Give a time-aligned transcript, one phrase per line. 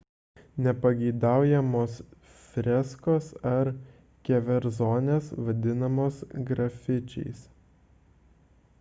[0.67, 1.97] nepageidaujamos
[2.45, 3.71] freskos ar
[4.31, 6.21] keverzonės vadinamos
[6.53, 7.47] grafičiais